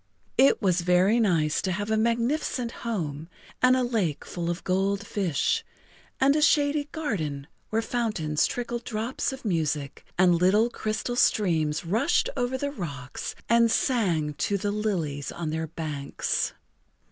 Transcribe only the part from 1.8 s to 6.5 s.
a magnificent home, and a lake full of gold fish, and a